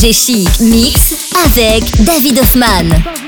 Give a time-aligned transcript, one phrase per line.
[0.00, 1.14] FG Chic Mix
[1.44, 3.19] avec David Hoffman.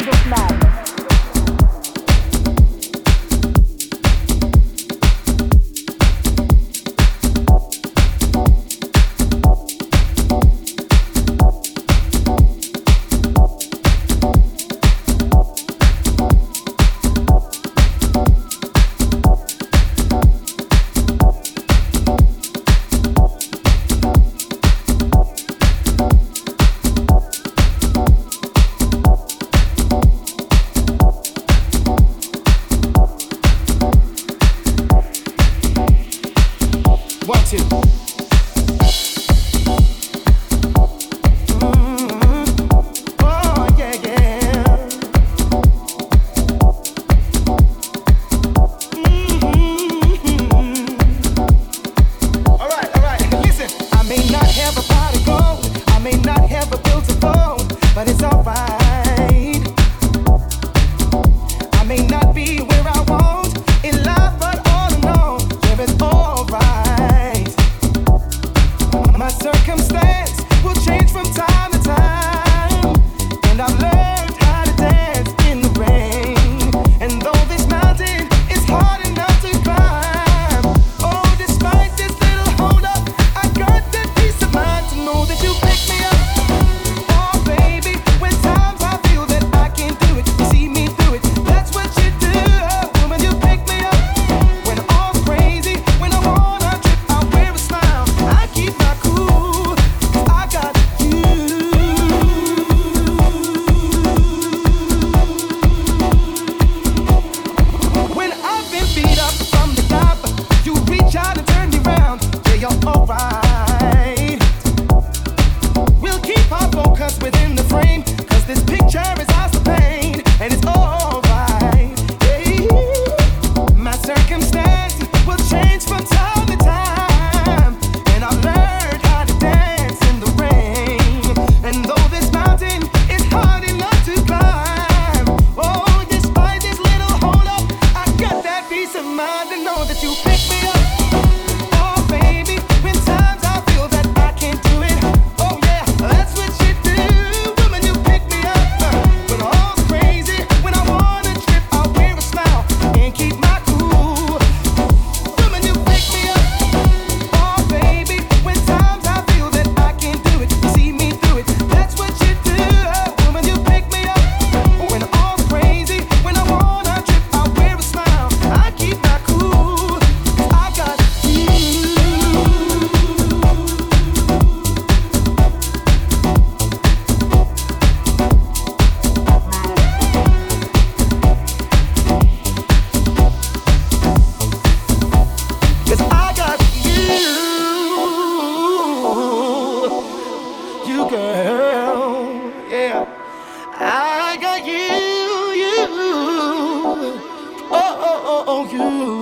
[198.82, 199.21] Ooh.